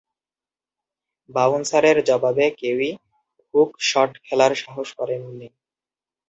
[1.29, 2.91] বাউন্সারের জবাবে কেউই
[3.53, 5.47] hook shot খেলার সাহস করেননি।